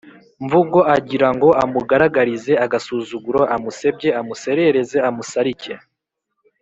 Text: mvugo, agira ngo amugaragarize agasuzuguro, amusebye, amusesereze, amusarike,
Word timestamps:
mvugo, 0.43 0.79
agira 0.95 1.27
ngo 1.35 1.49
amugaragarize 1.63 2.53
agasuzuguro, 2.65 3.41
amusebye, 3.55 4.09
amusesereze, 4.19 4.97
amusarike, 5.09 5.73